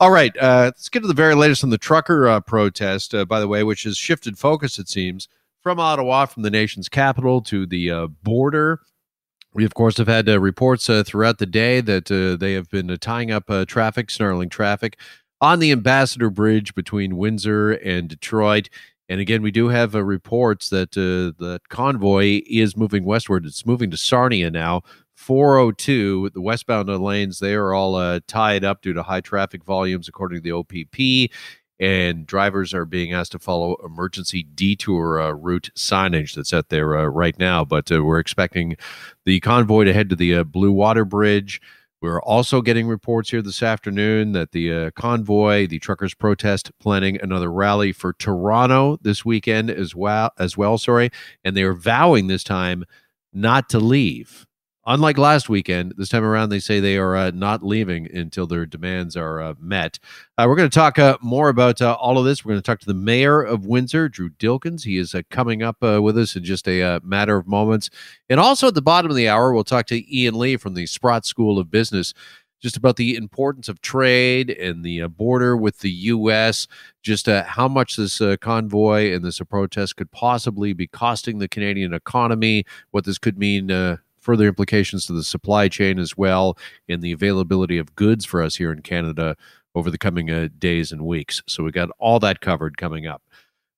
All 0.00 0.12
right, 0.12 0.36
uh, 0.36 0.66
let's 0.66 0.88
get 0.88 1.00
to 1.00 1.08
the 1.08 1.14
very 1.14 1.34
latest 1.34 1.64
on 1.64 1.70
the 1.70 1.78
trucker 1.78 2.28
uh, 2.28 2.38
protest, 2.38 3.16
uh, 3.16 3.24
by 3.24 3.40
the 3.40 3.48
way, 3.48 3.64
which 3.64 3.82
has 3.82 3.98
shifted 3.98 4.38
focus, 4.38 4.78
it 4.78 4.88
seems, 4.88 5.26
from 5.60 5.80
Ottawa, 5.80 6.26
from 6.26 6.44
the 6.44 6.52
nation's 6.52 6.88
capital 6.88 7.42
to 7.42 7.66
the 7.66 7.90
uh, 7.90 8.06
border. 8.06 8.80
We, 9.54 9.64
of 9.64 9.74
course, 9.74 9.96
have 9.96 10.06
had 10.06 10.28
uh, 10.28 10.38
reports 10.38 10.88
uh, 10.88 11.02
throughout 11.04 11.38
the 11.38 11.46
day 11.46 11.80
that 11.80 12.06
they 12.38 12.52
have 12.52 12.70
been 12.70 12.96
tying 12.98 13.32
up 13.32 13.50
traffic, 13.66 14.08
snarling 14.12 14.50
traffic 14.50 15.00
on 15.40 15.58
the 15.58 15.72
Ambassador 15.72 16.30
Bridge 16.30 16.76
between 16.76 17.16
Windsor 17.16 17.72
and 17.72 18.08
Detroit. 18.08 18.68
And 19.08 19.20
again, 19.20 19.42
we 19.42 19.50
do 19.50 19.66
have 19.66 19.94
reports 19.94 20.68
that 20.70 20.92
that 20.92 21.60
convoy 21.70 22.42
is 22.46 22.76
moving 22.76 23.04
westward. 23.04 23.46
It's 23.46 23.66
moving 23.66 23.90
to 23.90 23.96
Sarnia 23.96 24.48
now 24.48 24.82
402, 25.18 26.30
the 26.30 26.40
westbound 26.40 26.88
lanes, 26.88 27.40
they 27.40 27.54
are 27.54 27.74
all 27.74 27.96
uh, 27.96 28.20
tied 28.28 28.64
up 28.64 28.82
due 28.82 28.92
to 28.92 29.02
high 29.02 29.20
traffic 29.20 29.64
volumes, 29.64 30.08
according 30.08 30.40
to 30.40 30.42
the 30.42 30.52
OPP. 30.52 31.32
And 31.80 32.24
drivers 32.24 32.72
are 32.72 32.84
being 32.84 33.12
asked 33.12 33.32
to 33.32 33.40
follow 33.40 33.76
emergency 33.84 34.44
detour 34.44 35.20
uh, 35.20 35.32
route 35.32 35.70
signage 35.76 36.34
that's 36.34 36.54
out 36.54 36.68
there 36.68 36.96
uh, 36.96 37.06
right 37.06 37.36
now. 37.36 37.64
But 37.64 37.90
uh, 37.90 38.04
we're 38.04 38.20
expecting 38.20 38.76
the 39.24 39.40
convoy 39.40 39.84
to 39.84 39.92
head 39.92 40.08
to 40.10 40.16
the 40.16 40.36
uh, 40.36 40.44
Blue 40.44 40.72
Water 40.72 41.04
Bridge. 41.04 41.60
We're 42.00 42.22
also 42.22 42.62
getting 42.62 42.86
reports 42.86 43.30
here 43.30 43.42
this 43.42 43.62
afternoon 43.62 44.32
that 44.32 44.52
the 44.52 44.72
uh, 44.72 44.90
convoy, 44.92 45.66
the 45.66 45.80
truckers' 45.80 46.14
protest, 46.14 46.70
planning 46.78 47.18
another 47.20 47.50
rally 47.50 47.92
for 47.92 48.12
Toronto 48.12 48.98
this 49.02 49.24
weekend 49.24 49.68
as 49.68 49.96
well. 49.96 50.30
As 50.38 50.56
well, 50.56 50.78
sorry, 50.78 51.10
and 51.44 51.56
they 51.56 51.64
are 51.64 51.74
vowing 51.74 52.28
this 52.28 52.44
time 52.44 52.84
not 53.32 53.68
to 53.70 53.80
leave 53.80 54.47
Unlike 54.90 55.18
last 55.18 55.50
weekend, 55.50 55.92
this 55.98 56.08
time 56.08 56.24
around, 56.24 56.48
they 56.48 56.60
say 56.60 56.80
they 56.80 56.96
are 56.96 57.14
uh, 57.14 57.30
not 57.30 57.62
leaving 57.62 58.10
until 58.10 58.46
their 58.46 58.64
demands 58.64 59.18
are 59.18 59.38
uh, 59.38 59.52
met. 59.60 59.98
Uh, 60.38 60.46
we're 60.48 60.56
going 60.56 60.70
to 60.70 60.74
talk 60.74 60.98
uh, 60.98 61.18
more 61.20 61.50
about 61.50 61.82
uh, 61.82 61.92
all 62.00 62.16
of 62.16 62.24
this. 62.24 62.42
We're 62.42 62.52
going 62.52 62.62
to 62.62 62.66
talk 62.66 62.80
to 62.80 62.86
the 62.86 62.94
mayor 62.94 63.42
of 63.42 63.66
Windsor, 63.66 64.08
Drew 64.08 64.30
Dilkens. 64.30 64.84
He 64.84 64.96
is 64.96 65.14
uh, 65.14 65.20
coming 65.28 65.62
up 65.62 65.82
with 65.82 66.16
us 66.16 66.36
in 66.36 66.42
just 66.42 66.66
a 66.66 67.02
matter 67.04 67.36
of 67.36 67.46
moments. 67.46 67.90
And 68.30 68.40
also 68.40 68.68
at 68.68 68.74
the 68.74 68.80
bottom 68.80 69.10
of 69.10 69.16
the 69.18 69.28
hour, 69.28 69.52
we'll 69.52 69.62
talk 69.62 69.84
to 69.88 70.16
Ian 70.16 70.38
Lee 70.38 70.56
from 70.56 70.72
the 70.72 70.86
Sprott 70.86 71.26
School 71.26 71.58
of 71.58 71.70
Business 71.70 72.14
just 72.60 72.76
about 72.76 72.96
the 72.96 73.14
importance 73.14 73.68
of 73.68 73.80
trade 73.82 74.50
and 74.50 74.84
the 74.84 75.02
uh, 75.02 75.08
border 75.08 75.56
with 75.56 75.78
the 75.80 75.90
U.S., 75.90 76.66
just 77.02 77.28
uh, 77.28 77.44
how 77.44 77.68
much 77.68 77.96
this 77.96 78.20
uh, 78.20 78.36
convoy 78.40 79.14
and 79.14 79.24
this 79.24 79.38
protest 79.40 79.96
could 79.96 80.10
possibly 80.10 80.72
be 80.72 80.86
costing 80.86 81.38
the 81.38 81.46
Canadian 81.46 81.92
economy, 81.94 82.64
what 82.90 83.04
this 83.04 83.18
could 83.18 83.38
mean 83.38 83.98
further 84.28 84.46
implications 84.46 85.06
to 85.06 85.14
the 85.14 85.24
supply 85.24 85.68
chain 85.68 85.98
as 85.98 86.14
well 86.14 86.58
and 86.86 87.00
the 87.00 87.12
availability 87.12 87.78
of 87.78 87.94
goods 87.94 88.26
for 88.26 88.42
us 88.42 88.56
here 88.56 88.70
in 88.70 88.82
Canada 88.82 89.34
over 89.74 89.90
the 89.90 89.96
coming 89.96 90.30
uh, 90.30 90.48
days 90.58 90.92
and 90.92 91.06
weeks. 91.06 91.42
So 91.46 91.64
we 91.64 91.70
got 91.70 91.88
all 91.98 92.20
that 92.20 92.42
covered 92.42 92.76
coming 92.76 93.06
up. 93.06 93.22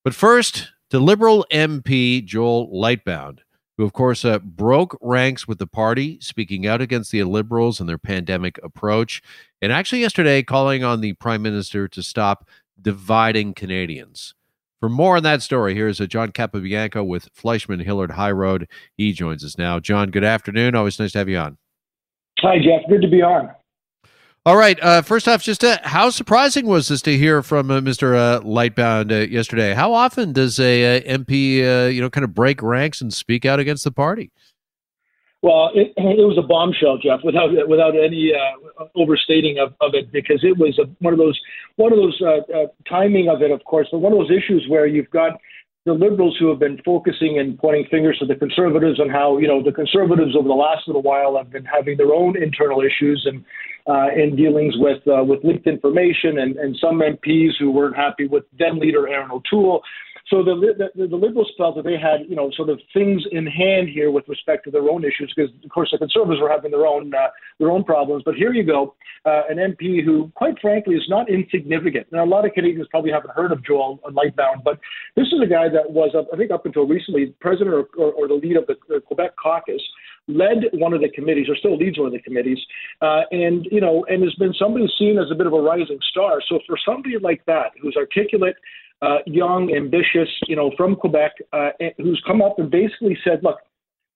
But 0.03 0.13
first, 0.13 0.73
to 0.91 0.99
Liberal 0.99 1.47
MP 1.53 2.25
Joel 2.25 2.69
Lightbound, 2.69 3.39
who, 3.77 3.85
of 3.85 3.93
course, 3.93 4.25
uh, 4.25 4.41
broke 4.41 4.99
ranks 5.01 5.47
with 5.47 5.61
the 5.61 5.69
party, 5.69 6.19
speaking 6.21 6.67
out 6.67 6.81
against 6.81 7.13
the 7.13 7.23
Liberals 7.23 7.79
and 7.79 7.89
their 7.89 7.97
pandemic 7.97 8.59
approach, 8.61 9.23
and 9.63 9.71
actually 9.71 10.01
yesterday 10.01 10.43
calling 10.43 10.83
on 10.83 11.01
the 11.01 11.13
Prime 11.13 11.43
Minister 11.43 11.87
to 11.87 12.03
stop 12.03 12.49
dividing 12.83 13.55
Canadians. 13.55 14.35
For 14.81 14.89
more 14.89 15.19
on 15.19 15.23
that 15.25 15.43
story, 15.43 15.75
here's 15.75 16.01
a 16.01 16.07
John 16.07 16.33
Capobianco 16.33 17.07
with 17.07 17.33
FleishmanHillard 17.35 18.13
High 18.13 18.31
Road. 18.31 18.67
He 18.97 19.13
joins 19.13 19.45
us 19.45 19.59
now. 19.59 19.79
John, 19.79 20.11
good 20.11 20.25
afternoon. 20.25 20.75
Always 20.75 20.99
nice 20.99 21.13
to 21.13 21.19
have 21.19 21.29
you 21.29 21.37
on. 21.37 21.59
Hi, 22.39 22.57
Jeff. 22.59 22.89
Good 22.89 23.03
to 23.03 23.09
be 23.09 23.21
on. 23.21 23.51
All 24.47 24.57
right. 24.57 24.83
Uh, 24.83 25.03
first 25.03 25.29
off, 25.29 25.43
just 25.43 25.63
uh, 25.63 25.77
how 25.83 26.09
surprising 26.09 26.65
was 26.65 26.89
this 26.89 27.03
to 27.03 27.19
hear 27.19 27.43
from 27.43 27.71
uh, 27.71 27.81
Mr. 27.81 28.17
Uh, 28.17 28.41
Lightbound 28.41 29.13
uh, 29.13 29.29
yesterday? 29.29 29.75
How 29.75 29.93
often 29.93 30.33
does 30.33 30.59
a 30.59 30.97
uh, 30.97 31.19
MP, 31.19 31.93
you 31.93 32.01
know, 32.01 32.09
kind 32.09 32.25
of 32.25 32.35
break 32.35 32.63
ranks 32.63 33.03
and 33.03 33.13
speak 33.13 33.45
out 33.45 33.61
against 33.61 33.85
the 33.85 33.93
party? 33.93 34.31
Well, 35.43 35.71
it, 35.75 35.95
it 35.97 36.27
was 36.27 36.37
a 36.37 36.47
bombshell, 36.47 36.99
Jeff, 36.99 37.21
without 37.25 37.49
without 37.67 37.97
any 37.97 38.33
uh, 38.37 38.85
overstating 38.95 39.59
of, 39.59 39.73
of 39.81 39.95
it, 39.95 40.13
because 40.13 40.41
it 40.45 40.59
was 40.59 40.79
a, 40.79 40.85
one 41.03 41.15
of 41.15 41.19
those 41.19 41.39
one 41.77 41.93
of 41.93 41.99
those 41.99 42.21
uh, 42.21 42.45
uh, 42.53 42.67
timing 42.87 43.31
of 43.31 43.41
it, 43.41 43.51
of 43.51 43.65
course, 43.65 43.89
but 43.91 44.01
one 44.01 44.13
of 44.13 44.19
those 44.19 44.31
issues 44.31 44.67
where 44.69 44.87
you've 44.87 45.09
got 45.11 45.41
the 45.87 45.95
liberals 45.95 46.37
who 46.39 46.51
have 46.51 46.59
been 46.59 46.79
focusing 46.85 47.39
and 47.39 47.59
pointing 47.59 47.87
fingers 47.91 48.19
to 48.19 48.27
the 48.27 48.35
conservatives 48.35 48.99
and 49.01 49.11
how 49.11 49.39
you 49.39 49.49
know 49.49 49.63
the 49.63 49.73
conservatives 49.73 50.37
over 50.37 50.47
the 50.47 50.55
last 50.55 50.87
little 50.87 51.03
while 51.03 51.39
have 51.39 51.51
been 51.51 51.65
having 51.65 51.97
their 51.97 52.13
own 52.13 52.37
internal 52.37 52.83
issues 52.83 53.27
and 53.27 53.43
uh, 53.89 54.09
in 54.15 54.37
dealings 54.37 54.75
with 54.77 55.01
uh, 55.09 55.25
with 55.25 55.43
leaked 55.43 55.67
information 55.67 56.39
and, 56.39 56.57
and 56.59 56.77
some 56.79 57.01
MPs 57.01 57.53
who 57.59 57.71
weren't 57.71 57.97
happy 57.97 58.27
with 58.27 58.45
then 58.59 58.79
leader 58.79 59.09
Erin 59.09 59.31
O'Toole 59.31 59.81
so 60.29 60.43
the, 60.43 60.91
the, 60.95 61.07
the 61.07 61.17
liberals 61.17 61.51
felt 61.57 61.77
that 61.77 61.85
they 61.85 61.99
had, 61.99 62.29
you 62.29 62.37
know, 62.37 62.51
sort 62.57 62.69
of 62.69 62.81
things 62.93 63.23
in 63.33 63.47
hand 63.47 63.89
here 63.89 64.11
with 64.11 64.29
respect 64.29 64.65
to 64.65 64.71
their 64.71 64.89
own 64.89 65.05
issues, 65.05 65.33
because 65.35 65.53
of 65.65 65.71
course 65.71 65.91
the 65.93 65.99
conservatives 65.99 66.41
were 66.41 66.51
having 66.51 66.71
their 66.71 66.87
own 66.87 67.13
uh, 67.15 67.29
their 67.59 67.71
own 67.71 67.85
problems. 67.85 68.23
But 68.25 68.35
here 68.35 68.53
you 68.53 68.65
go, 68.65 68.95
uh, 69.25 69.43
an 69.49 69.57
MP 69.57 70.05
who, 70.05 70.31
quite 70.35 70.59
frankly, 70.61 70.95
is 70.95 71.07
not 71.09 71.31
insignificant. 71.31 72.07
Now 72.13 72.25
a 72.25 72.27
lot 72.27 72.45
of 72.45 72.53
Canadians 72.53 72.89
probably 72.91 73.11
haven't 73.11 73.35
heard 73.35 73.53
of 73.53 73.65
Joel 73.65 73.99
Lightbound, 74.05 74.63
but 74.65 74.79
this 75.17 75.27
is 75.29 75.41
a 75.43 75.47
guy 75.47 75.69
that 75.69 75.91
was, 75.91 76.15
I 76.33 76.37
think, 76.37 76.51
up 76.51 76.67
until 76.67 76.87
recently, 76.87 77.35
president 77.41 77.75
or, 77.75 77.89
or, 77.97 78.13
or 78.13 78.29
the 78.29 78.35
lead 78.35 78.57
of 78.57 78.67
the, 78.67 78.77
the 78.89 79.01
Quebec 79.01 79.37
caucus 79.43 79.83
led 80.29 80.65
one 80.75 80.93
of 80.93 81.01
the 81.01 81.09
committees, 81.09 81.49
or 81.49 81.57
still 81.57 81.77
leads 81.77 81.99
one 81.99 82.07
of 82.07 82.13
the 82.13 82.21
committees, 82.21 82.59
uh, 83.03 83.23
and 83.31 83.67
you 83.71 83.81
know, 83.81 84.05
and 84.09 84.23
has 84.23 84.35
been 84.35 84.55
somebody 84.59 84.87
seen 84.99 85.19
as 85.19 85.31
a 85.31 85.35
bit 85.35 85.47
of 85.47 85.53
a 85.53 85.61
rising 85.61 85.99
star. 86.11 86.41
So 86.49 86.61
for 86.67 86.77
somebody 86.85 87.17
like 87.21 87.45
that, 87.47 87.73
who's 87.81 87.97
articulate, 87.97 88.57
uh, 89.03 89.19
young, 89.27 89.75
ambitious, 89.75 90.29
you 90.47 90.57
know, 90.57 90.71
from 90.77 90.97
Quebec, 90.97 91.33
uh, 91.53 91.71
who's 91.99 92.23
come 92.27 92.43
up 92.43 92.59
and 92.59 92.71
basically 92.71 93.17
said, 93.25 93.41
look, 93.43 93.59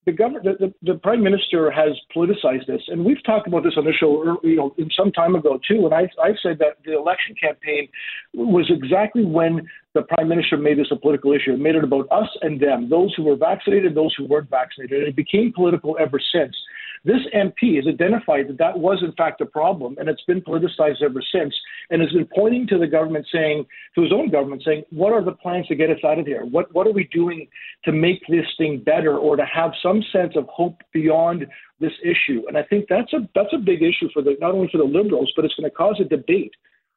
the 0.07 0.13
government, 0.13 0.45
the, 0.45 0.67
the, 0.67 0.93
the, 0.93 0.99
prime 0.99 1.23
minister 1.23 1.71
has 1.71 1.93
politicized 2.15 2.67
this, 2.67 2.83
and 2.89 3.05
we've 3.05 3.23
talked 3.25 3.47
about 3.47 3.65
this 3.65 3.73
on 3.79 3.85
the 3.85 3.93
show, 3.93 4.39
you 4.43 4.57
know, 4.57 4.75
some 4.95 5.11
time 5.11 5.35
ago 5.35 5.59
too. 5.67 5.87
And 5.87 5.95
I, 5.95 6.03
I've 6.23 6.37
said 6.43 6.59
that 6.59 6.77
the 6.85 6.95
election 6.99 7.35
campaign 7.41 7.89
was 8.35 8.71
exactly 8.71 9.25
when 9.25 9.67
the 9.95 10.03
prime 10.03 10.29
minister 10.29 10.59
made 10.59 10.79
this 10.79 10.89
a 10.91 10.97
political 10.97 11.33
issue. 11.33 11.55
It 11.55 11.61
made 11.61 11.75
it 11.77 11.85
about 11.85 12.07
us 12.11 12.29
and 12.43 12.61
them, 12.61 12.91
those 12.91 13.15
who 13.17 13.23
were 13.23 13.37
vaccinated, 13.37 13.95
those 13.95 14.15
who 14.19 14.27
weren't 14.27 14.51
vaccinated. 14.51 14.99
And 14.99 15.09
it 15.09 15.17
became 15.17 15.53
political 15.55 15.97
ever 15.99 16.21
since. 16.33 16.55
This 17.05 17.21
MP 17.35 17.77
has 17.77 17.87
identified 17.87 18.49
that 18.49 18.57
that 18.59 18.79
was 18.79 19.03
in 19.03 19.13
fact 19.13 19.43
a 19.43 19.47
problem, 19.47 19.97
and 19.99 20.09
it's 20.09 20.25
been 20.25 20.41
politicized 20.41 21.03
ever 21.03 21.23
since, 21.33 21.55
and 21.91 22.01
has 22.01 22.11
been 22.13 22.29
pointing 22.35 22.67
to 22.69 22.79
the 22.79 22.87
government, 22.87 23.27
saying 23.31 23.67
to 23.95 24.03
his 24.03 24.13
own 24.13 24.31
government, 24.31 24.63
saying, 24.65 24.85
"What 24.91 25.13
are 25.13 25.23
the 25.23 25.33
plans 25.33 25.67
to 25.67 25.75
get 25.75 25.91
us 25.91 26.03
out 26.03 26.19
of 26.19 26.27
here? 26.27 26.47
What 26.47 26.73
what 26.75 26.87
are 26.87 26.93
we 26.93 27.05
doing 27.13 27.47
to 27.85 27.93
make 27.93 28.27
this 28.27 28.47
thing 28.57 28.79
better, 28.79 29.19
or 29.19 29.37
to 29.37 29.45
have 29.45 29.73
some 29.83 30.03
sense 30.13 30.35
of 30.35 30.47
hope 30.49 30.83
beyond 30.93 31.47
this 31.79 31.93
issue?" 32.03 32.43
And 32.49 32.57
I 32.57 32.63
think 32.63 32.87
that's 32.89 33.13
a 33.13 33.29
that's 33.35 33.53
a 33.53 33.59
big 33.59 33.83
issue 33.83 34.09
for 34.15 34.23
the 34.23 34.37
not 34.41 34.53
only 34.53 34.69
for 34.69 34.79
the 34.79 34.85
Liberals, 34.85 35.31
but 35.37 35.45
it's 35.45 35.55
going 35.57 35.69
to 35.69 35.77
cause 35.77 36.01
a 36.01 36.05
debate 36.05 36.55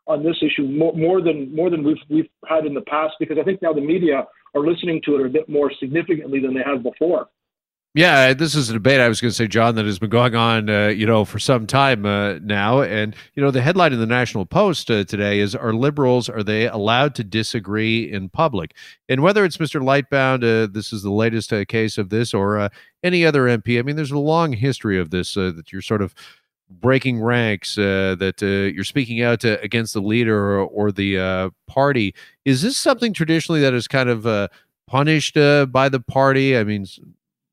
on 0.08 0.24
this 0.24 0.38
issue 0.42 0.64
more, 0.64 0.94
more 0.94 1.22
than 1.22 1.54
more 1.54 1.70
than 1.70 1.84
we've 1.84 1.98
we've 2.10 2.30
had 2.48 2.66
in 2.66 2.74
the 2.74 2.82
past, 2.82 3.16
because 3.20 3.38
I 3.38 3.44
think 3.44 3.62
now 3.62 3.74
the 3.74 3.82
media 3.82 4.26
are 4.56 4.62
listening 4.62 5.02
to 5.04 5.16
it 5.16 5.26
a 5.26 5.30
bit 5.30 5.50
more 5.50 5.70
significantly 5.80 6.40
than 6.40 6.54
they 6.54 6.64
have 6.64 6.82
before. 6.82 7.28
Yeah, 7.98 8.36
this 8.36 8.54
is 8.54 8.70
a 8.70 8.74
debate 8.74 9.02
I 9.02 9.08
was 9.08 9.20
going 9.20 9.32
to 9.32 9.36
say, 9.36 9.48
John, 9.48 9.74
that 9.74 9.86
has 9.86 9.98
been 9.98 10.12
going 10.12 10.36
on, 10.36 10.70
uh, 10.70 10.90
you 10.90 11.08
know, 11.08 11.26
for 11.26 11.40
some 11.40 11.66
time 11.66 12.06
uh, 12.06 12.34
now. 12.44 12.84
And 12.84 13.16
you 13.34 13.42
know, 13.42 13.50
the 13.50 13.64
headline 13.64 13.92
in 13.92 14.00
the 14.00 14.06
National 14.06 14.46
Post 14.46 14.92
uh, 14.92 15.04
today 15.04 15.40
is: 15.40 15.56
Are 15.56 15.74
liberals 15.74 16.30
are 16.30 16.44
they 16.44 16.68
allowed 16.68 17.16
to 17.16 17.24
disagree 17.24 18.04
in 18.04 18.30
public? 18.30 18.76
And 19.10 19.24
whether 19.24 19.44
it's 19.44 19.58
Mr. 19.58 19.82
Lightbound, 19.82 20.44
uh, 20.44 20.72
this 20.72 20.94
is 20.94 21.02
the 21.02 21.12
latest 21.12 21.52
uh, 21.52 21.66
case 21.66 21.98
of 21.98 22.10
this, 22.10 22.36
or 22.36 22.60
uh, 22.60 22.70
any 23.02 23.26
other 23.26 23.46
MP. 23.46 23.80
I 23.80 23.82
mean, 23.82 23.96
there's 23.96 24.12
a 24.12 24.20
long 24.20 24.54
history 24.54 25.00
of 25.00 25.10
this 25.10 25.34
that 25.34 25.72
you're 25.72 25.82
sort 25.82 26.04
of 26.04 26.14
breaking 26.70 27.20
ranks, 27.20 27.78
that 27.78 28.36
you're 28.76 28.84
speaking 28.84 29.24
out 29.24 29.40
to, 29.40 29.60
against 29.62 29.96
the 29.96 30.02
leader 30.02 30.38
or, 30.38 30.68
or 30.68 30.92
the 30.92 31.52
party. 31.66 32.14
Is 32.46 32.62
this 32.62 32.78
something 32.78 33.12
traditionally 33.12 33.62
that 33.62 33.74
is 33.74 33.88
kind 33.88 34.08
of 34.08 34.52
punished 34.86 35.34
by 35.34 35.90
the 35.90 36.00
party? 36.00 36.56
I 36.56 36.64
mean 36.64 36.86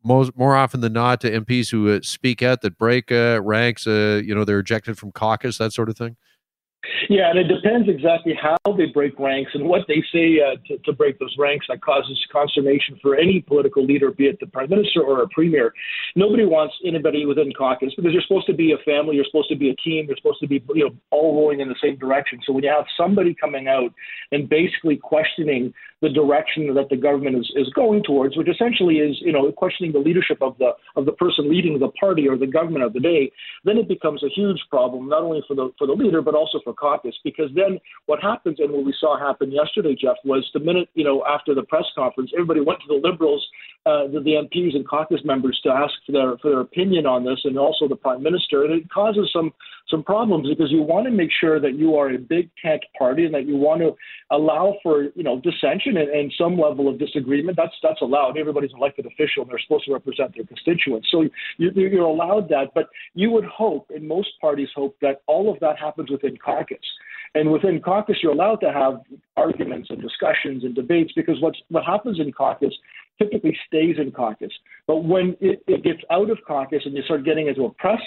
most 0.05 0.37
more 0.37 0.55
often 0.57 0.81
than 0.81 0.93
not 0.93 1.21
to 1.23 1.31
MPs 1.31 1.71
who 1.71 1.91
uh, 1.91 2.01
speak 2.03 2.43
out 2.43 2.61
that 2.63 2.79
break 2.79 3.11
uh, 3.11 3.41
ranks. 3.43 3.87
Uh, 3.87 4.21
you 4.25 4.35
know, 4.35 4.45
they're 4.45 4.61
ejected 4.61 4.99
from 4.99 5.13
caucus, 5.13 5.59
that 5.59 5.73
sort 5.73 5.89
of 5.89 5.97
thing. 5.97 6.17
Yeah, 7.09 7.31
and 7.31 7.39
it 7.39 7.49
depends 7.49 7.89
exactly 7.89 8.35
how 8.41 8.57
they 8.77 8.87
break 8.87 9.19
ranks 9.19 9.53
and 9.55 9.67
what 9.67 9.83
they 9.89 10.03
say 10.13 10.41
uh, 10.41 10.57
to, 10.69 10.79
to, 10.79 10.93
break 10.93 11.19
those 11.19 11.35
ranks 11.39 11.67
that 11.69 11.83
causes 11.83 12.19
consternation 12.33 12.99
for 13.03 13.17
any 13.17 13.41
political 13.41 13.85
leader, 13.85 14.11
be 14.11 14.27
it 14.27 14.39
the 14.41 14.47
prime 14.47 14.71
minister 14.71 15.03
or 15.03 15.23
a 15.23 15.29
premier. 15.29 15.73
Nobody 16.15 16.45
wants 16.45 16.75
anybody 16.87 17.27
within 17.27 17.53
caucus 17.53 17.93
because 17.97 18.13
you're 18.13 18.23
supposed 18.23 18.47
to 18.47 18.55
be 18.55 18.73
a 18.73 18.79
family, 18.85 19.17
you're 19.17 19.25
supposed 19.25 19.49
to 19.51 19.57
be 19.57 19.71
a 19.71 19.77
team, 19.77 20.07
you're 20.07 20.17
supposed 20.17 20.41
to 20.41 20.47
be 20.47 20.63
you 20.75 20.85
know 20.85 20.95
all 21.11 21.35
rolling 21.35 21.61
in 21.61 21.69
the 21.69 21.77
same 21.83 21.97
direction. 21.97 22.41
So 22.47 22.53
when 22.53 22.65
you 22.65 22.71
have 22.71 22.87
somebody 22.97 23.35
coming 23.35 23.67
out 23.69 23.93
and 24.33 24.49
basically 24.49 24.97
questioning 24.97 25.73
the 26.05 26.11
direction 26.11 26.75
that 26.75 26.91
the 26.91 26.97
government 26.97 27.37
is, 27.37 27.51
is 27.57 27.69
going 27.75 28.03
towards, 28.03 28.37
which 28.37 28.49
essentially 28.49 28.97
is, 28.97 29.17
you 29.21 29.33
know, 29.33 29.51
questioning 29.53 29.91
the 29.91 29.99
leadership 29.99 30.37
of 30.43 30.57
the 30.59 30.73
of 30.97 31.07
the 31.07 31.13
person 31.13 31.49
leading 31.51 31.79
the 31.79 31.89
party 31.89 32.29
or 32.29 32.37
the 32.37 32.47
government 32.47 32.85
of 32.85 32.93
the 32.93 33.01
day, 33.01 33.33
then 33.65 33.79
it 33.79 33.89
becomes 33.89 34.23
a 34.23 34.29
huge 34.29 34.61
problem 34.69 35.09
not 35.09 35.23
only 35.23 35.43
for 35.49 35.55
the 35.55 35.73
for 35.79 35.87
the 35.87 35.93
leader 35.95 36.21
but 36.21 36.35
also 36.35 36.61
for 36.63 36.74
caucus 36.75 37.15
because 37.25 37.51
then 37.55 37.79
what 38.07 38.21
happens 38.23 38.59
and 38.61 38.71
what 38.73 38.85
we 38.85 38.95
saw 38.99 39.19
happen 39.19 39.51
yesterday, 39.51 39.97
Jeff, 40.01 40.17
was 40.25 40.49
the 40.55 40.61
minute 40.61 40.89
you 40.95 41.05
know 41.05 41.25
after 41.27 41.55
the 41.55 41.63
press 41.63 41.85
conference, 41.95 42.31
everybody 42.35 42.61
went 42.61 42.81
to 42.81 42.87
the 42.89 43.09
Liberals, 43.09 43.47
uh, 43.87 44.07
the, 44.07 44.21
the 44.21 44.31
MPs 44.31 44.75
and 44.75 44.89
caucus 44.89 45.21
members 45.25 45.61
to 45.63 45.71
ask 45.71 45.93
for 46.07 46.13
their 46.13 46.39
for 46.39 46.51
their 46.51 46.61
opinion 46.61 47.05
on 47.05 47.23
this, 47.25 47.41
and 47.45 47.59
also 47.59 47.87
the 47.87 47.97
Prime 47.97 48.23
Minister, 48.23 48.65
and 48.65 48.73
it 48.73 48.91
causes 48.91 49.31
some 49.31 49.53
some 49.91 50.03
problems 50.03 50.49
because 50.49 50.71
you 50.71 50.81
want 50.81 51.05
to 51.05 51.11
make 51.11 51.31
sure 51.39 51.61
that 51.61 51.75
you 51.75 51.95
are 51.97 52.09
a 52.09 52.19
big 52.19 52.49
tent 52.65 52.83
party 52.99 53.27
and 53.27 53.35
that 53.35 53.47
you 53.47 53.57
want 53.57 53.83
to 53.83 53.95
allow 54.31 54.75
for 54.83 55.05
you 55.15 55.23
know 55.23 55.39
dissension 55.41 55.99
and, 55.99 56.09
and 56.09 56.33
some 56.39 56.59
level 56.59 56.89
of 56.89 56.99
disagreement. 56.99 57.59
That's 57.59 57.75
that's 57.83 58.01
allowed. 58.01 58.39
Everybody's 58.39 58.73
elected 58.73 59.05
official 59.05 59.43
and 59.43 59.51
they're 59.51 59.61
supposed 59.61 59.85
to 59.85 59.93
represent 59.93 60.35
their 60.35 60.47
constituents, 60.47 61.09
so 61.11 61.29
you, 61.59 61.71
you're 61.75 62.05
allowed 62.05 62.49
that. 62.49 62.69
But 62.75 62.89
you 63.15 63.31
would 63.33 63.45
hope, 63.45 63.91
and 63.95 64.09
most 64.09 64.31
parties 64.41 64.69
hope, 64.75 64.97
that 65.03 65.21
all 65.27 65.53
of 65.53 65.61
that 65.61 65.79
happens 65.79 66.11
within 66.11 66.39
caucus. 66.39 66.79
And 67.37 67.51
within 67.51 67.81
caucus, 67.81 68.19
you're 68.23 68.33
allowed 68.33 68.61
to 68.61 68.73
have 68.73 69.01
arguments 69.37 69.91
and 69.91 70.01
discussions 70.01 70.63
and 70.63 70.73
debates 70.73 71.13
because 71.17 71.41
what's, 71.41 71.59
what 71.69 71.85
happens 71.85 72.21
in 72.21 72.33
caucus 72.33 72.73
typically 73.21 73.57
stays 73.67 73.97
in 73.99 74.11
caucus. 74.11 74.53
But 74.87 75.05
when 75.05 75.37
it, 75.41 75.63
it 75.67 75.83
gets 75.85 76.01
out 76.11 76.31
of 76.31 76.39
caucus 76.47 76.83
and 76.85 76.95
you 76.95 77.03
start 77.03 77.25
getting 77.25 77.49
into 77.49 77.65
a 77.65 77.71
press 77.71 78.01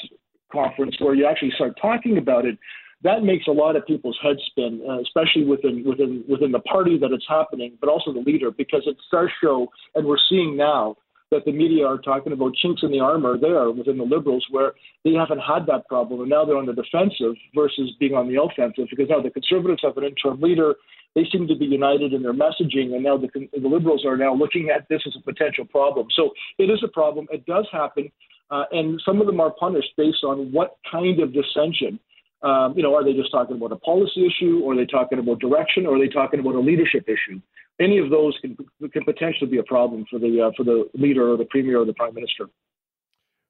conference 0.52 0.96
where 1.00 1.16
you 1.16 1.26
actually 1.26 1.52
start 1.56 1.74
talking 1.82 2.18
about 2.18 2.46
it, 2.46 2.58
that 3.04 3.24
makes 3.24 3.48
a 3.48 3.52
lot 3.52 3.76
of 3.76 3.86
people's 3.86 4.18
heads 4.24 4.40
spin, 4.48 4.82
uh, 4.90 5.00
especially 5.02 5.46
within 5.46 5.84
within 5.86 6.24
within 6.28 6.52
the 6.52 6.60
party 6.62 6.98
that 6.98 7.12
it's 7.12 7.26
happening, 7.30 7.78
but 7.80 7.90
also 7.90 8.12
the 8.12 8.20
leader, 8.20 8.50
because 8.50 8.84
it 8.88 8.98
does 9.12 9.30
show, 9.42 9.68
and 9.94 10.06
we're 10.06 10.18
seeing 10.30 10.58
now 10.58 10.96
that 11.30 11.44
the 11.46 11.52
media 11.52 11.86
are 11.86 11.98
talking 11.98 12.32
about 12.32 12.56
chinks 12.56 12.82
in 12.84 12.92
the 12.92 13.00
armor 13.00 13.38
there 13.38 13.70
within 13.70 13.98
the 13.98 14.04
Liberals, 14.04 14.46
where 14.50 14.74
they 15.04 15.14
haven't 15.14 15.40
had 15.40 15.66
that 15.68 15.86
problem, 15.88 16.22
and 16.22 16.30
now 16.30 16.44
they're 16.44 16.58
on 16.58 16.66
the 16.66 16.74
defensive 16.74 17.36
versus 17.54 17.92
being 18.00 18.14
on 18.14 18.28
the 18.34 18.42
offensive, 18.42 18.88
because 18.90 19.10
now 19.10 19.22
the 19.22 19.30
Conservatives 19.30 19.82
have 19.84 19.98
an 19.98 20.06
interim 20.06 20.42
leader. 20.42 20.74
They 21.18 21.26
seem 21.32 21.48
to 21.48 21.56
be 21.56 21.66
united 21.66 22.14
in 22.14 22.22
their 22.22 22.32
messaging, 22.46 22.94
and 22.94 23.02
now 23.02 23.18
the, 23.18 23.28
the 23.52 23.68
Liberals 23.68 24.06
are 24.06 24.18
now 24.18 24.36
looking 24.36 24.70
at 24.70 24.88
this 24.88 25.02
as 25.08 25.16
a 25.18 25.24
potential 25.24 25.66
problem. 25.66 26.06
So 26.16 26.30
it 26.60 26.70
is 26.70 26.84
a 26.84 26.88
problem. 26.88 27.26
It 27.32 27.44
does 27.48 27.68
happen. 27.72 28.12
Uh, 28.52 28.66
and 28.72 29.02
some 29.04 29.20
of 29.20 29.26
them 29.26 29.40
are 29.40 29.50
punished 29.50 29.94
based 29.98 30.24
on 30.24 30.52
what 30.52 30.78
kind 30.92 31.20
of 31.20 31.34
dissension. 31.34 32.00
Um, 32.44 32.76
you 32.78 32.84
know, 32.84 32.94
are 32.94 33.04
they 33.04 33.14
just 33.14 33.32
talking 33.32 33.56
about 33.56 33.72
a 33.72 33.78
policy 33.78 34.28
issue, 34.28 34.62
or 34.64 34.74
are 34.74 34.76
they 34.76 34.86
talking 34.86 35.18
about 35.18 35.40
direction, 35.40 35.88
or 35.88 35.96
are 35.96 36.00
they 36.00 36.08
talking 36.08 36.40
about 36.40 36.54
a 36.54 36.60
leadership 36.60 37.06
issue? 37.10 37.42
Any 37.80 37.98
of 37.98 38.12
those 38.12 38.38
can 38.40 38.56
can 38.94 39.04
potentially 39.04 39.50
be 39.50 39.58
a 39.58 39.64
problem 39.64 40.06
for 40.12 40.20
the 40.20 40.32
uh, 40.46 40.52
for 40.56 40.64
the 40.64 40.88
leader 40.94 41.32
or 41.32 41.38
the 41.38 41.46
premier 41.46 41.82
or 41.82 41.86
the 41.86 41.94
prime 41.94 42.14
minister. 42.14 42.46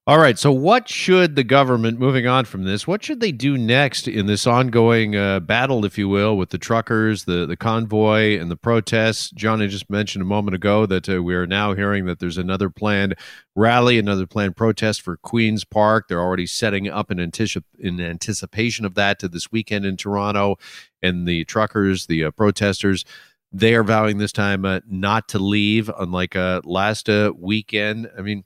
All 0.08 0.20
right. 0.20 0.40
So, 0.40 0.54
what 0.54 0.88
should 0.88 1.36
the 1.36 1.44
government, 1.44 2.00
moving 2.00 2.28
on 2.28 2.46
from 2.46 2.64
this, 2.64 2.88
what 2.88 3.04
should 3.04 3.20
they 3.20 3.34
do 3.34 3.58
next 3.58 4.08
in 4.08 4.26
this 4.26 4.48
ongoing 4.48 5.18
uh, 5.18 5.42
battle, 5.42 5.84
if 5.84 5.98
you 5.98 6.08
will, 6.08 6.38
with 6.38 6.52
the 6.52 6.58
truckers, 6.58 7.26
the, 7.26 7.46
the 7.46 7.58
convoy, 7.58 8.40
and 8.40 8.50
the 8.50 8.56
protests? 8.56 9.32
John, 9.32 9.62
I 9.62 9.68
just 9.68 9.90
mentioned 9.90 10.22
a 10.22 10.26
moment 10.26 10.56
ago 10.56 10.86
that 10.86 11.10
uh, 11.10 11.22
we 11.22 11.36
are 11.36 11.46
now 11.46 11.74
hearing 11.74 12.06
that 12.06 12.20
there's 12.20 12.38
another 12.38 12.70
planned 12.70 13.16
rally, 13.54 14.00
another 14.00 14.26
planned 14.26 14.56
protest 14.56 15.02
for 15.02 15.18
Queen's 15.18 15.66
Park. 15.66 16.08
They're 16.08 16.22
already 16.22 16.48
setting 16.48 16.88
up 16.88 17.12
in, 17.12 17.18
anticip- 17.18 17.66
in 17.78 18.00
anticipation 18.00 18.86
of 18.86 18.96
that 18.96 19.20
to 19.20 19.28
this 19.28 19.52
weekend 19.52 19.86
in 19.86 19.98
Toronto. 19.98 20.56
And 21.04 21.28
the 21.28 21.44
truckers, 21.44 22.06
the 22.06 22.24
uh, 22.24 22.32
protesters, 22.32 23.04
they 23.52 23.76
are 23.76 23.84
vowing 23.84 24.20
this 24.20 24.32
time 24.32 24.64
uh, 24.64 24.80
not 24.88 25.28
to 25.30 25.40
leave, 25.40 25.92
unlike 26.00 26.38
uh, 26.38 26.62
last 26.64 27.10
uh, 27.10 27.34
weekend. 27.38 28.10
I 28.18 28.22
mean, 28.22 28.46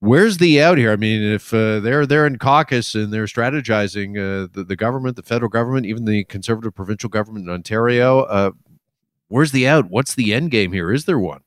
where's 0.00 0.38
the 0.38 0.60
out 0.62 0.78
here? 0.78 0.92
I 0.92 0.96
mean, 0.96 1.22
if 1.22 1.52
uh, 1.52 1.80
they're 1.80 2.06
they're 2.06 2.26
in 2.26 2.38
caucus 2.38 2.94
and 2.94 3.12
they're 3.12 3.26
strategizing, 3.26 4.16
uh, 4.16 4.48
the, 4.52 4.64
the 4.64 4.76
government, 4.76 5.16
the 5.16 5.22
federal 5.22 5.48
government, 5.48 5.86
even 5.86 6.04
the 6.04 6.24
conservative 6.24 6.74
provincial 6.74 7.08
government 7.08 7.46
in 7.46 7.52
Ontario, 7.52 8.20
uh, 8.22 8.52
where's 9.28 9.52
the 9.52 9.66
out? 9.66 9.90
What's 9.90 10.14
the 10.14 10.32
end 10.32 10.50
game 10.50 10.72
here? 10.72 10.92
Is 10.92 11.04
there 11.04 11.18
one? 11.18 11.42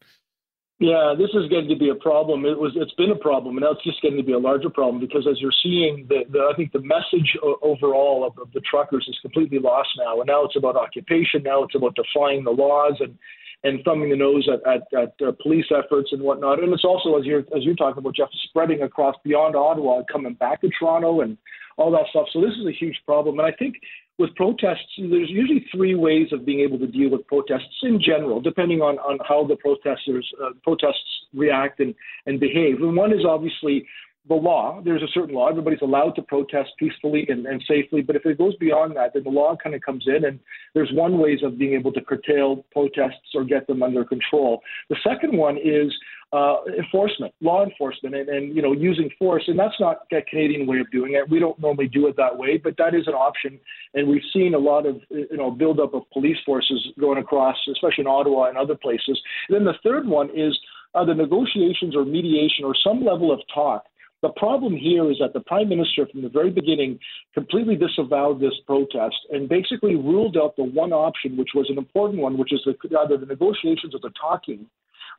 Yeah, 0.80 1.14
this 1.16 1.30
is 1.36 1.48
going 1.48 1.70
to 1.70 1.76
be 1.76 1.90
a 1.90 1.96
problem. 1.96 2.44
It 2.44 2.58
was, 2.58 2.72
it's 2.76 2.94
been 2.96 3.12
a 3.12 3.16
problem, 3.16 3.56
and 3.56 3.64
now 3.64 3.74
it's 3.74 3.84
just 3.84 4.02
going 4.02 4.18
to 4.18 4.24
be 4.24 4.34
a 4.34 4.40
larger 4.40 4.72
problem 4.72 5.00
because 5.00 5.28
as 5.30 5.40
you're 5.40 5.54
seeing, 5.62 6.08
the, 6.10 6.24
the 6.28 6.50
I 6.52 6.56
think 6.56 6.72
the 6.72 6.82
message 6.82 7.38
overall 7.62 8.26
of, 8.26 8.36
of 8.42 8.52
the 8.54 8.62
truckers 8.62 9.06
is 9.08 9.16
completely 9.22 9.60
lost 9.60 9.90
now, 9.96 10.20
and 10.20 10.26
now 10.26 10.44
it's 10.44 10.56
about 10.56 10.76
occupation. 10.76 11.44
Now 11.44 11.62
it's 11.62 11.76
about 11.76 11.96
defying 11.96 12.44
the 12.44 12.50
laws 12.50 12.96
and 13.00 13.16
and 13.64 13.84
thumbing 13.84 14.10
the 14.10 14.16
nose 14.16 14.50
at, 14.52 14.66
at, 14.68 14.82
at 15.00 15.28
uh, 15.28 15.32
police 15.42 15.66
efforts 15.72 16.10
and 16.12 16.22
whatnot. 16.22 16.62
And 16.62 16.74
it's 16.74 16.86
also, 16.86 17.18
as 17.18 17.26
you're 17.26 17.46
as 17.56 17.64
you're 17.64 17.76
talking 17.76 18.00
about, 18.00 18.16
Jeff, 18.16 18.30
spreading 18.46 18.82
across 18.82 19.16
beyond 19.24 19.56
Ottawa, 19.56 20.02
coming 20.12 20.34
back 20.34 20.62
to 20.62 20.70
Toronto, 20.80 21.22
and 21.22 21.38
all 21.78 21.92
that 21.92 22.06
stuff. 22.10 22.28
So 22.34 22.42
this 22.42 22.56
is 22.60 22.66
a 22.68 22.72
huge 22.72 23.00
problem. 23.06 23.40
And 23.40 23.48
I 23.48 23.56
think 23.58 23.76
with 24.18 24.36
protests, 24.36 24.94
there's 24.98 25.30
usually 25.30 25.66
three 25.74 25.96
ways 25.96 26.28
of 26.32 26.46
being 26.46 26.60
able 26.60 26.78
to 26.80 26.88
deal 26.88 27.10
with 27.10 27.26
protests 27.28 27.80
in 27.84 28.00
general, 28.00 28.42
depending 28.42 28.82
on, 28.82 28.98
on 29.00 29.18
how 29.28 29.46
the 29.48 29.56
protesters 29.56 30.30
uh, 30.44 30.50
protests 30.64 31.28
react 31.34 31.80
and, 31.80 31.96
and 32.26 32.40
behave. 32.40 32.82
And 32.82 32.96
one 32.96 33.12
is 33.12 33.26
obviously 33.28 33.88
the 34.28 34.36
law. 34.36 34.82
There's 34.84 35.02
a 35.02 35.08
certain 35.14 35.34
law. 35.34 35.50
Everybody's 35.50 35.82
allowed 35.82 36.12
to 36.12 36.22
protest 36.22 36.70
peacefully 36.78 37.26
and, 37.28 37.46
and 37.48 37.64
safely. 37.68 38.02
But 38.02 38.16
if 38.16 38.26
it 38.26 38.38
goes 38.38 38.56
beyond 38.58 38.96
that, 38.96 39.14
then 39.14 39.24
the 39.24 39.30
law 39.30 39.56
kind 39.62 39.76
of 39.76 39.82
comes 39.82 40.06
in, 40.08 40.26
and 40.26 40.40
there's 40.74 40.92
one 40.94 41.18
ways 41.18 41.40
of 41.44 41.58
being 41.58 41.74
able 41.74 41.92
to 41.94 42.02
curtail 42.02 42.64
protests 42.72 43.34
or 43.34 43.44
get 43.44 43.66
them 43.66 43.82
under 43.82 44.06
control. 44.06 44.62
The 44.90 44.98
second 45.04 45.36
one 45.36 45.58
is 45.58 45.92
uh, 46.34 46.58
enforcement, 46.78 47.34
law 47.42 47.64
enforcement, 47.64 48.16
and, 48.16 48.30
and 48.30 48.56
you 48.56 48.62
know 48.62 48.74
using 48.74 49.10
force. 49.18 49.44
And 49.48 49.58
that's 49.58 49.80
not 49.80 50.04
a 50.14 50.22
Canadian 50.22 50.68
way 50.68 50.80
of 50.80 50.90
doing 50.92 51.14
it. 51.14 51.30
We 51.30 51.40
don't 51.40 51.60
normally 51.60 51.88
do 51.88 52.08
it 52.08 52.16
that 52.18 52.38
way, 52.38 52.58
but 52.58 52.78
that 52.78 52.94
is 52.94 53.08
an 53.08 53.14
option. 53.14 53.60
And 53.96 54.08
we've 54.08 54.22
seen 54.32 54.54
a 54.54 54.60
lot 54.60 54.86
of 54.86 55.02
you 55.10 55.36
know 55.36 55.50
buildup 55.50 55.94
of 55.96 56.04
police 56.12 56.38
forces 56.46 56.80
going 57.00 57.18
across, 57.18 57.58
especially 57.72 58.04
in 58.04 58.08
Ottawa 58.08 58.50
and 58.50 58.58
other 58.58 58.76
places. 58.76 59.20
And 59.50 59.58
then 59.58 59.66
the 59.66 59.80
third 59.84 60.08
one 60.08 60.30
is 60.36 60.58
uh, 60.94 61.04
the 61.04 61.16
negotiations 61.16 61.96
or 61.96 62.06
mediation 62.06 62.66
or 62.66 62.76
some 62.82 63.04
level 63.04 63.32
of 63.32 63.40
talk 63.54 63.84
the 64.22 64.30
problem 64.30 64.76
here 64.76 65.10
is 65.10 65.18
that 65.20 65.34
the 65.34 65.40
prime 65.40 65.70
minister, 65.70 66.08
from 66.08 66.22
the 66.22 66.30
very 66.30 66.52
beginning, 66.52 67.00
completely 67.34 67.76
disavowed 67.76 68.40
this 68.40 68.54
protest 68.68 69.16
and 69.32 69.50
basically 69.50 69.96
ruled 69.96 70.38
out 70.38 70.56
the 70.56 70.64
one 70.64 70.94
option, 70.94 71.38
which 71.38 71.50
was 71.56 71.68
an 71.70 71.78
important 71.78 72.22
one, 72.22 72.38
which 72.38 72.54
is 72.54 72.62
the, 72.66 72.76
either 73.00 73.18
the 73.18 73.26
negotiations 73.26 73.96
or 73.96 74.00
the 74.02 74.12
talking, 74.20 74.68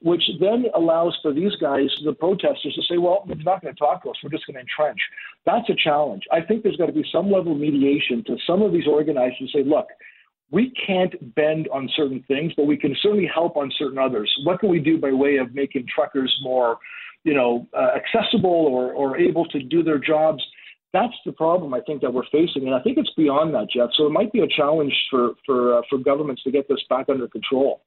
which 0.03 0.23
then 0.41 0.67
allows 0.75 1.17
for 1.21 1.33
these 1.33 1.55
guys, 1.61 1.87
the 2.05 2.13
protesters, 2.13 2.75
to 2.75 2.83
say, 2.89 2.99
well, 2.99 3.25
we're 3.27 3.35
not 3.37 3.61
going 3.63 3.75
to 3.75 3.79
talk 3.79 4.03
to 4.05 4.11
us, 4.11 4.17
we're 4.23 4.31
just 4.31 4.47
going 4.47 4.55
to 4.55 4.61
entrench. 4.61 5.01
That's 5.47 5.69
a 5.69 5.75
challenge. 5.75 6.23
I 6.33 6.41
think 6.41 6.63
there's 6.63 6.77
got 6.77 6.87
to 6.87 6.93
be 6.93 7.05
some 7.13 7.31
level 7.31 7.53
of 7.53 7.59
mediation 7.59 8.23
to 8.27 8.37
some 8.47 8.63
of 8.63 8.73
these 8.73 8.87
organizers 8.87 9.51
say, 9.53 9.65
look, 9.65 9.87
we 10.53 10.71
can't 10.87 11.35
bend 11.35 11.69
on 11.73 11.89
certain 11.97 12.23
things, 12.29 12.53
but 12.57 12.67
we 12.67 12.77
can 12.77 12.95
certainly 13.03 13.29
help 13.33 13.57
on 13.57 13.73
certain 13.79 13.99
others. 13.99 14.33
What 14.45 14.61
can 14.61 14.69
we 14.69 14.81
do 14.81 14.99
by 14.99 15.11
way 15.11 15.37
of 15.39 15.55
making 15.55 15.87
truckers 15.93 16.33
more 16.43 16.79
you 17.25 17.35
know, 17.35 17.67
uh, 17.77 17.91
accessible 17.97 18.51
or, 18.51 18.93
or 18.93 19.17
able 19.17 19.45
to 19.47 19.63
do 19.63 19.83
their 19.83 19.99
jobs. 19.99 20.43
That's 20.93 21.15
the 21.25 21.33
problem 21.33 21.73
I 21.73 21.81
think 21.81 22.03
that 22.03 22.13
we're 22.13 22.27
facing, 22.31 22.67
and 22.67 22.75
I 22.75 22.81
think 22.81 22.99
it's 22.99 23.13
beyond 23.17 23.55
that, 23.55 23.69
Jeff. 23.75 23.91
So 23.97 24.07
it 24.07 24.11
might 24.11 24.31
be 24.33 24.41
a 24.41 24.47
challenge 24.47 24.95
for 25.11 25.33
for 25.47 25.79
uh, 25.79 25.83
for 25.89 25.99
governments 25.99 26.43
to 26.43 26.51
get 26.51 26.69
this 26.69 26.81
back 26.91 27.07
under 27.09 27.27
control. 27.29 27.83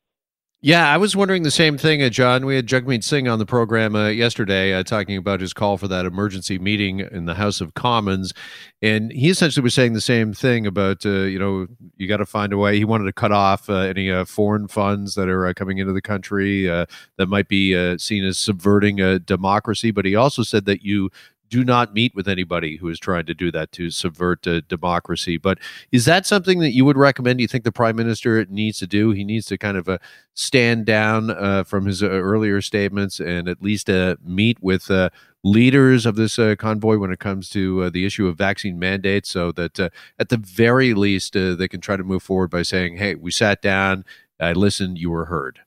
Yeah, 0.61 0.91
I 0.91 0.97
was 0.97 1.15
wondering 1.15 1.43
the 1.43 1.51
same 1.51 1.77
thing, 1.77 2.01
uh, 2.01 2.09
John. 2.09 2.43
We 2.43 2.55
had 2.55 2.65
Jagmeet 2.65 3.03
Singh 3.03 3.27
on 3.27 3.37
the 3.37 3.45
program 3.45 3.95
uh, 3.95 4.07
yesterday 4.07 4.73
uh, 4.73 4.81
talking 4.81 5.15
about 5.15 5.39
his 5.39 5.53
call 5.53 5.77
for 5.77 5.87
that 5.89 6.07
emergency 6.07 6.57
meeting 6.57 7.01
in 7.01 7.25
the 7.25 7.35
House 7.35 7.61
of 7.61 7.75
Commons, 7.75 8.33
and 8.81 9.11
he 9.11 9.29
essentially 9.29 9.63
was 9.63 9.75
saying 9.75 9.93
the 9.93 10.01
same 10.01 10.33
thing 10.33 10.65
about 10.65 11.05
uh, 11.05 11.09
you 11.09 11.37
know 11.37 11.67
you 11.97 12.07
got 12.07 12.17
to 12.17 12.25
find 12.25 12.51
a 12.51 12.57
way. 12.57 12.77
He 12.77 12.85
wanted 12.85 13.05
to 13.05 13.13
cut 13.13 13.31
off 13.31 13.69
uh, 13.69 13.75
any 13.75 14.09
uh, 14.09 14.25
foreign 14.25 14.67
funds 14.67 15.13
that 15.13 15.29
are 15.29 15.53
coming 15.53 15.77
into 15.77 15.93
the 15.93 16.01
country 16.01 16.65
that 16.65 17.27
might 17.27 17.47
be 17.47 17.97
seen 17.99 18.23
as 18.23 18.39
subverting 18.39 18.99
a 18.99 19.19
democracy, 19.19 19.91
but 19.91 20.05
he 20.05 20.15
also 20.15 20.41
said 20.41 20.65
that 20.65 20.81
you 20.81 21.11
do 21.49 21.63
not 21.63 21.93
meet 21.93 22.15
with 22.15 22.27
anybody 22.27 22.77
who 22.77 22.87
is 22.87 22.99
trying 22.99 23.25
to 23.25 23.33
do 23.33 23.51
that 23.51 23.71
to 23.73 23.89
subvert 23.89 24.47
uh, 24.47 24.61
democracy. 24.67 25.37
But 25.37 25.59
is 25.91 26.05
that 26.05 26.25
something 26.25 26.59
that 26.59 26.71
you 26.73 26.85
would 26.85 26.97
recommend? 26.97 27.37
Do 27.37 27.43
you 27.43 27.47
think 27.47 27.63
the 27.63 27.71
prime 27.71 27.95
minister 27.95 28.45
needs 28.45 28.79
to 28.79 28.87
do? 28.87 29.11
He 29.11 29.23
needs 29.23 29.45
to 29.47 29.57
kind 29.57 29.77
of 29.77 29.87
uh, 29.87 29.97
stand 30.33 30.85
down 30.85 31.29
uh, 31.29 31.63
from 31.63 31.85
his 31.85 32.01
uh, 32.03 32.07
earlier 32.07 32.61
statements 32.61 33.19
and 33.19 33.47
at 33.47 33.61
least 33.61 33.89
uh, 33.89 34.15
meet 34.23 34.61
with 34.61 34.89
uh, 34.91 35.09
leaders 35.43 36.05
of 36.05 36.15
this 36.15 36.39
convoy 36.57 36.97
when 36.97 37.11
it 37.11 37.19
comes 37.19 37.49
to 37.51 37.89
the 37.91 38.05
issue 38.05 38.27
of 38.27 38.37
vaccine 38.37 38.79
mandates, 38.79 39.29
so 39.29 39.51
that 39.51 39.79
at 40.19 40.29
the 40.29 40.37
very 40.37 40.93
least 40.93 41.33
they 41.33 41.67
can 41.67 41.81
try 41.81 41.95
to 41.95 42.03
move 42.03 42.23
forward 42.23 42.49
by 42.49 42.63
saying, 42.63 42.97
"Hey, 42.97 43.13
we 43.13 43.29
sat 43.29 43.61
down, 43.61 44.05
I 44.39 44.53
listened, 44.53 44.97
you 44.97 45.11
were 45.11 45.25
heard." 45.25 45.59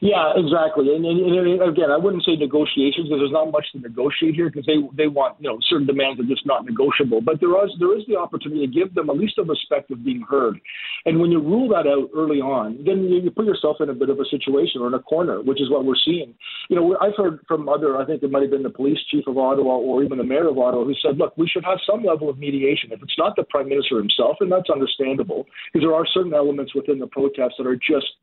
Yeah, 0.00 0.32
exactly. 0.36 0.94
And, 0.94 1.04
and, 1.04 1.18
and, 1.18 1.62
again, 1.62 1.90
I 1.90 1.96
wouldn't 1.98 2.24
say 2.24 2.36
negotiations 2.36 3.08
because 3.08 3.18
there's 3.18 3.34
not 3.34 3.50
much 3.50 3.66
to 3.72 3.80
negotiate 3.80 4.34
here 4.34 4.48
because 4.48 4.66
they 4.66 4.78
they 4.96 5.08
want 5.08 5.36
you 5.40 5.50
know 5.50 5.58
certain 5.68 5.86
demands 5.86 6.20
are 6.20 6.26
just 6.26 6.46
not 6.46 6.64
negotiable. 6.64 7.20
But 7.20 7.40
there 7.40 7.50
is 7.64 7.70
there 7.78 7.96
is 7.98 8.06
the 8.06 8.16
opportunity 8.16 8.66
to 8.66 8.72
give 8.72 8.94
them 8.94 9.10
at 9.10 9.18
least 9.18 9.38
a 9.38 9.42
respect 9.42 9.90
of 9.90 10.04
being 10.04 10.22
heard. 10.22 10.60
And 11.04 11.18
when 11.20 11.30
you 11.30 11.40
rule 11.40 11.68
that 11.70 11.86
out 11.90 12.10
early 12.14 12.38
on, 12.38 12.78
then 12.86 13.04
you, 13.10 13.20
you 13.26 13.30
put 13.30 13.44
yourself 13.44 13.78
in 13.80 13.90
a 13.90 13.94
bit 13.94 14.08
of 14.08 14.20
a 14.20 14.24
situation 14.30 14.80
or 14.80 14.86
in 14.86 14.94
a 14.94 15.02
corner, 15.02 15.42
which 15.42 15.60
is 15.60 15.68
what 15.68 15.84
we're 15.84 15.98
seeing. 16.04 16.34
You 16.70 16.76
know, 16.76 16.96
I've 17.00 17.16
heard 17.16 17.40
from 17.48 17.68
other, 17.68 17.98
I 17.98 18.06
think 18.06 18.22
it 18.22 18.30
might 18.30 18.42
have 18.42 18.50
been 18.50 18.62
the 18.62 18.70
police 18.70 18.98
chief 19.10 19.26
of 19.26 19.36
Ottawa 19.36 19.76
or 19.76 20.02
even 20.04 20.18
the 20.18 20.24
mayor 20.24 20.48
of 20.48 20.58
Ottawa, 20.58 20.84
who 20.84 20.94
said, 21.02 21.18
look, 21.18 21.36
we 21.36 21.48
should 21.48 21.64
have 21.64 21.78
some 21.84 22.04
level 22.04 22.30
of 22.30 22.38
mediation. 22.38 22.92
If 22.92 23.02
it's 23.02 23.18
not 23.18 23.34
the 23.34 23.44
prime 23.44 23.68
minister 23.68 23.98
himself, 23.98 24.36
and 24.40 24.50
that's 24.50 24.70
understandable 24.70 25.46
because 25.72 25.84
there 25.86 25.94
are 25.94 26.06
certain 26.06 26.34
elements 26.34 26.74
within 26.74 26.98
the 26.98 27.06
protests 27.08 27.54
that 27.58 27.66
are 27.66 27.76
just 27.76 28.14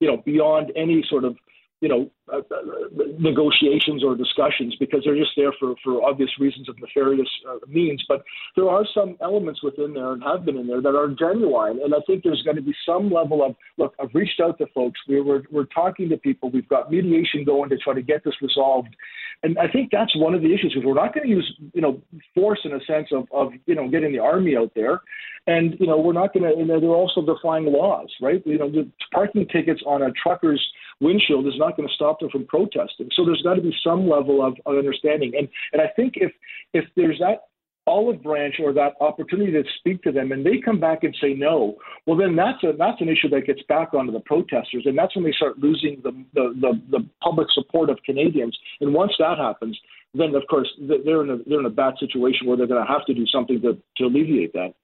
you 0.00 0.08
know, 0.08 0.22
beyond 0.24 0.72
any 0.76 1.04
sort 1.08 1.24
of 1.24 1.36
you 1.80 1.88
know, 1.88 2.10
uh, 2.32 2.38
uh, 2.38 3.04
negotiations 3.18 4.02
or 4.02 4.16
discussions 4.16 4.74
because 4.80 5.02
they're 5.04 5.16
just 5.16 5.32
there 5.36 5.52
for, 5.60 5.74
for 5.84 6.02
obvious 6.02 6.30
reasons 6.40 6.68
of 6.70 6.76
nefarious 6.80 7.28
uh, 7.48 7.58
means. 7.68 8.02
But 8.08 8.24
there 8.56 8.68
are 8.68 8.84
some 8.94 9.16
elements 9.20 9.62
within 9.62 9.92
there 9.92 10.12
and 10.12 10.22
have 10.22 10.46
been 10.46 10.56
in 10.56 10.66
there 10.66 10.80
that 10.80 10.96
are 10.96 11.08
genuine. 11.08 11.80
And 11.84 11.94
I 11.94 11.98
think 12.06 12.24
there's 12.24 12.42
going 12.42 12.56
to 12.56 12.62
be 12.62 12.74
some 12.86 13.10
level 13.10 13.44
of 13.44 13.54
look, 13.76 13.94
I've 14.00 14.14
reached 14.14 14.40
out 14.40 14.56
to 14.58 14.66
folks. 14.74 14.98
We 15.06 15.20
were, 15.20 15.42
we're 15.50 15.66
talking 15.66 16.08
to 16.08 16.16
people. 16.16 16.50
We've 16.50 16.68
got 16.68 16.90
mediation 16.90 17.44
going 17.44 17.68
to 17.68 17.76
try 17.76 17.92
to 17.92 18.02
get 18.02 18.24
this 18.24 18.34
resolved. 18.40 18.96
And 19.42 19.58
I 19.58 19.68
think 19.68 19.90
that's 19.92 20.14
one 20.16 20.34
of 20.34 20.42
the 20.42 20.52
issues 20.52 20.72
because 20.74 20.86
we're 20.86 20.94
not 20.94 21.14
going 21.14 21.26
to 21.26 21.30
use, 21.30 21.54
you 21.72 21.80
know, 21.80 22.00
force 22.34 22.60
in 22.64 22.72
a 22.72 22.80
sense 22.84 23.08
of, 23.12 23.26
of, 23.32 23.52
you 23.66 23.74
know, 23.74 23.88
getting 23.88 24.12
the 24.12 24.18
army 24.18 24.56
out 24.56 24.72
there. 24.74 25.00
And, 25.46 25.76
you 25.78 25.86
know, 25.86 25.98
we're 25.98 26.12
not 26.12 26.34
going 26.34 26.50
to, 26.50 26.58
you 26.58 26.66
know, 26.66 26.80
they're 26.80 26.90
also 26.90 27.24
defying 27.24 27.66
laws, 27.66 28.08
right? 28.20 28.42
You 28.44 28.58
know, 28.58 28.70
the 28.70 28.90
parking 29.12 29.46
tickets 29.46 29.80
on 29.86 30.02
a 30.02 30.10
trucker's 30.12 30.64
windshield 31.00 31.46
is 31.46 31.54
not 31.56 31.76
going 31.76 31.88
to 31.88 31.94
stop 31.94 32.18
them 32.18 32.30
from 32.30 32.46
protesting. 32.46 33.08
So 33.14 33.24
there's 33.24 33.42
got 33.42 33.54
to 33.54 33.62
be 33.62 33.74
some 33.84 34.08
level 34.08 34.44
of, 34.44 34.54
of 34.66 34.76
understanding. 34.76 35.32
And, 35.38 35.48
and 35.72 35.82
I 35.82 35.88
think 35.94 36.14
if, 36.16 36.32
if 36.72 36.84
there's 36.96 37.18
that 37.20 37.42
olive 37.86 38.22
branch 38.22 38.56
or 38.62 38.72
that 38.72 38.94
opportunity 39.00 39.52
to 39.52 39.62
speak 39.78 40.02
to 40.02 40.12
them 40.12 40.32
and 40.32 40.44
they 40.44 40.58
come 40.64 40.80
back 40.80 41.04
and 41.04 41.16
say 41.20 41.34
no, 41.34 41.76
well 42.06 42.16
then 42.16 42.36
that's 42.36 42.62
a 42.64 42.72
that's 42.76 43.00
an 43.00 43.08
issue 43.08 43.28
that 43.28 43.46
gets 43.46 43.62
back 43.68 43.94
onto 43.94 44.12
the 44.12 44.20
protesters 44.20 44.82
and 44.86 44.96
that's 44.98 45.14
when 45.14 45.24
they 45.24 45.32
start 45.32 45.58
losing 45.58 46.00
the 46.02 46.12
the, 46.34 46.54
the, 46.60 46.98
the 46.98 47.06
public 47.22 47.48
support 47.52 47.90
of 47.90 47.98
Canadians. 48.04 48.56
And 48.80 48.92
once 48.92 49.12
that 49.18 49.38
happens, 49.38 49.78
then 50.14 50.34
of 50.34 50.42
course 50.48 50.68
they're 50.80 51.22
in 51.22 51.30
a 51.30 51.38
they're 51.46 51.60
in 51.60 51.66
a 51.66 51.70
bad 51.70 51.94
situation 51.98 52.46
where 52.46 52.56
they're 52.56 52.66
going 52.66 52.84
to 52.84 52.92
have 52.92 53.04
to 53.06 53.14
do 53.14 53.26
something 53.26 53.60
to 53.62 53.78
to 53.98 54.04
alleviate 54.04 54.52
that. 54.52 54.74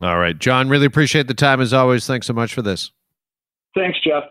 All 0.00 0.18
right, 0.18 0.38
John, 0.38 0.68
really 0.68 0.86
appreciate 0.86 1.26
the 1.26 1.34
time 1.34 1.60
as 1.60 1.72
always. 1.72 2.06
Thanks 2.06 2.26
so 2.26 2.34
much 2.34 2.52
for 2.52 2.60
this. 2.60 2.90
Thanks, 3.74 3.98
Jeff. 4.04 4.24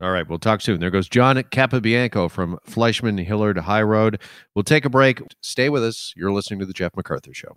All 0.00 0.10
right, 0.10 0.28
we'll 0.28 0.38
talk 0.38 0.60
soon. 0.60 0.80
There 0.80 0.90
goes 0.90 1.08
John 1.08 1.36
Capobianco 1.36 2.30
from 2.30 2.58
FleishmanHillard 2.68 3.58
High 3.60 3.82
Road. 3.82 4.20
We'll 4.54 4.62
take 4.62 4.84
a 4.84 4.90
break. 4.90 5.22
Stay 5.42 5.70
with 5.70 5.82
us. 5.82 6.12
You're 6.14 6.32
listening 6.32 6.60
to 6.60 6.66
the 6.66 6.74
Jeff 6.74 6.92
McArthur 6.92 7.34
Show. 7.34 7.56